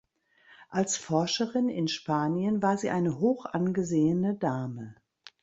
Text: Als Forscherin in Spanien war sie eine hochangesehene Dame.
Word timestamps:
Als 0.69 0.97
Forscherin 0.97 1.69
in 1.69 1.87
Spanien 1.87 2.63
war 2.63 2.75
sie 2.75 2.89
eine 2.89 3.19
hochangesehene 3.19 4.33
Dame. 4.35 4.95